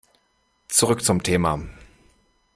Zurück 0.67 1.03
zum 1.03 1.21
Thema. 1.21 1.59